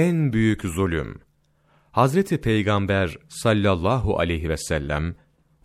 [0.00, 1.20] en büyük zulüm.
[1.92, 5.14] Hazreti Peygamber sallallahu aleyhi ve sellem,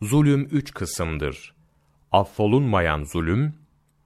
[0.01, 1.55] zulüm üç kısımdır.
[2.11, 3.53] Affolunmayan zulüm,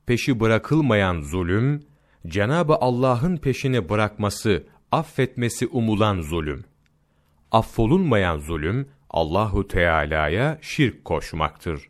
[0.06, 1.84] peşi bırakılmayan zulüm,
[2.28, 6.64] Cenabı Allah'ın peşini bırakması, affetmesi umulan zulüm.
[7.52, 11.90] Affolunmayan zulüm, Allahu Teala'ya şirk koşmaktır.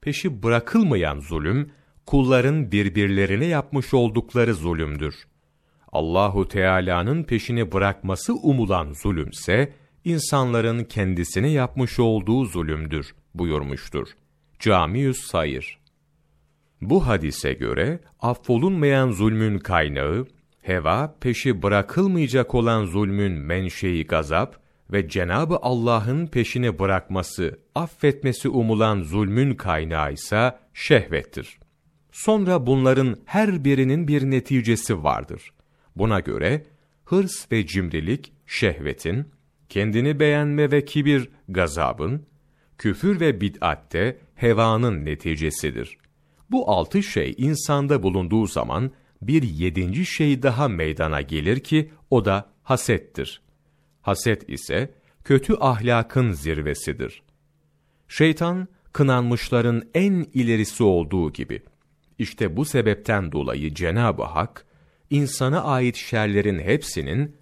[0.00, 1.70] Peşi bırakılmayan zulüm,
[2.06, 5.14] kulların birbirlerine yapmış oldukları zulümdür.
[5.94, 9.72] Allahu Teala'nın peşini bırakması umulan zulümse,
[10.04, 14.08] insanların kendisine yapmış olduğu zulümdür buyurmuştur.
[14.58, 15.78] Camiüs Sayır
[16.80, 20.26] Bu hadise göre, affolunmayan zulmün kaynağı,
[20.62, 24.56] heva, peşi bırakılmayacak olan zulmün menşei gazap
[24.92, 31.58] ve Cenabı Allah'ın peşini bırakması, affetmesi umulan zulmün kaynağı ise şehvettir.
[32.12, 35.54] Sonra bunların her birinin bir neticesi vardır.
[35.96, 36.64] Buna göre
[37.04, 39.28] hırs ve cimrilik şehvetin,
[39.68, 42.26] kendini beğenme ve kibir gazabın,
[42.78, 45.98] küfür ve bid'atte hevanın neticesidir.
[46.50, 48.90] Bu altı şey insanda bulunduğu zaman
[49.22, 53.42] bir yedinci şey daha meydana gelir ki o da hasettir.
[54.02, 57.22] Haset ise kötü ahlakın zirvesidir.
[58.08, 61.62] Şeytan kınanmışların en ilerisi olduğu gibi.
[62.18, 64.66] İşte bu sebepten dolayı Cenab-ı Hak
[65.10, 67.36] insana ait şerlerin hepsinin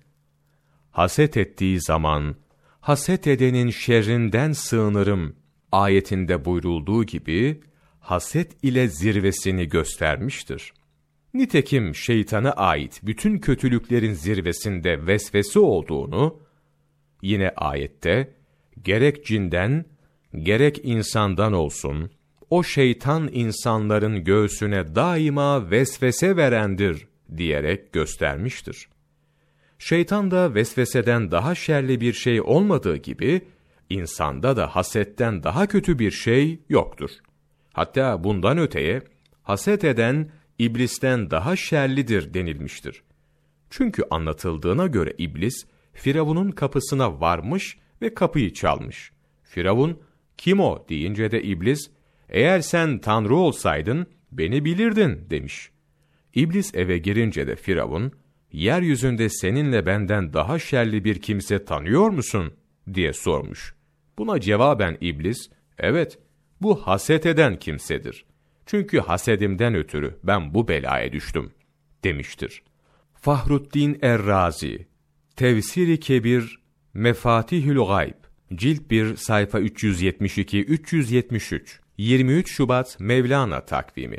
[0.91, 2.37] haset ettiği zaman
[2.81, 5.37] haset edenin şerrinden sığınırım
[5.73, 7.61] ayetinde buyrulduğu gibi
[8.01, 10.73] haset ile zirvesini göstermiştir.
[11.35, 16.41] Nitekim şeytana ait bütün kötülüklerin zirvesinde vesvese olduğunu
[17.23, 18.35] yine ayette
[18.83, 19.85] gerek cinden
[20.43, 22.11] gerek insandan olsun
[22.51, 28.89] o şeytan insanların göğsüne daima vesvese verendir diyerek göstermiştir.
[29.79, 33.43] Şeytan da vesveseden daha şerli bir şey olmadığı gibi,
[33.91, 37.11] insanda da hasetten daha kötü bir şey yoktur.
[37.73, 39.03] Hatta bundan öteye,
[39.43, 43.03] haset eden, iblisten daha şerlidir denilmiştir.
[43.71, 49.13] Çünkü anlatıldığına göre iblis, Firavun'un kapısına varmış ve kapıyı çalmış.
[49.43, 50.01] Firavun,
[50.37, 51.91] kim o deyince de iblis,
[52.29, 55.71] eğer sen tanrı olsaydın, beni bilirdin demiş.
[56.35, 58.13] İblis eve girince de Firavun,
[58.53, 62.53] yeryüzünde seninle benden daha şerli bir kimse tanıyor musun?
[62.95, 63.75] diye sormuş.
[64.19, 65.39] Buna cevaben iblis,
[65.79, 66.19] evet,
[66.61, 68.25] bu haset eden kimsedir.
[68.67, 71.53] Çünkü hasedimden ötürü ben bu belaya düştüm,
[72.05, 72.63] demiştir.
[73.15, 74.87] Fahruddin Errazi,
[75.37, 76.59] Tevsiri Kebir,
[76.95, 78.15] Mefatihül Gayb,
[78.55, 81.61] Cilt 1, sayfa 372-373,
[81.99, 84.19] 23 Şubat Mevlana takvimi.